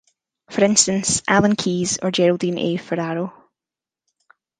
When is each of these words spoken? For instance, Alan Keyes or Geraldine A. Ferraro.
For 0.49 0.63
instance, 0.63 1.21
Alan 1.27 1.55
Keyes 1.55 1.99
or 2.01 2.09
Geraldine 2.09 2.57
A. 2.57 2.77
Ferraro. 2.77 3.35